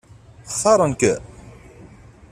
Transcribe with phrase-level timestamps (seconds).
[0.53, 1.21] Xtaṛen-kem?